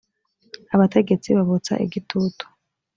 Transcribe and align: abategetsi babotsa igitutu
abategetsi 0.73 1.27
babotsa 1.37 1.73
igitutu 1.85 2.43